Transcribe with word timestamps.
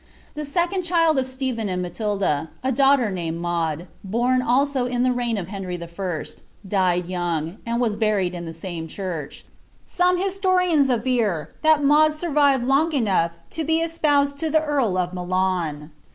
The 0.33 0.45
second 0.45 0.81
child 0.81 1.19
of 1.19 1.27
Stepheu 1.27 1.69
and 1.69 1.79
Matilda, 1.79 2.49
a 2.63 2.71
daughter 2.71 3.11
naniad 3.11 3.37
Maud, 3.39 3.87
)>om 4.09 4.41
also 4.43 4.87
in 4.87 5.03
the 5.03 5.11
reign 5.11 5.37
of 5.37 5.49
Henry 5.49 5.79
I., 5.79 6.23
died 6.67 7.05
young, 7.07 7.57
and 7.67 7.79
was 7.79 7.95
buried 7.97 8.33
in 8.33 8.45
the 8.47 8.51
same 8.53 8.87
church. 8.87 9.45
Some 9.85 10.17
historians 10.17 10.89
aver 10.89 11.51
that 11.61 11.83
Maud 11.83 12.15
survived 12.15 12.65
loa| 12.65 12.89
enough 12.89 13.33
to 13.51 13.63
be 13.63 13.79
espoused 13.81 14.41
lo 14.41 14.49
the 14.49 14.63
earl 14.63 14.97
of 14.97 15.13
Milan. 15.13 15.91